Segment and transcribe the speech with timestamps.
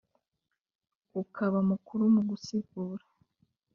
[1.21, 3.03] Ukaba mukuru mu gusigura